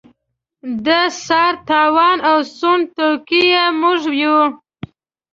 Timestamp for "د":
0.85-0.87